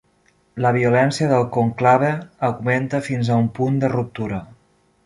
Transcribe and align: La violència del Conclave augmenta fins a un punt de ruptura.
La 0.65 0.71
violència 0.77 1.27
del 1.33 1.45
Conclave 1.57 2.09
augmenta 2.49 3.05
fins 3.11 3.31
a 3.31 3.39
un 3.45 3.53
punt 3.61 3.79
de 3.87 3.97
ruptura. 3.99 4.43